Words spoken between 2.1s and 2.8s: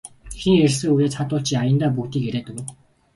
яриад өгнө.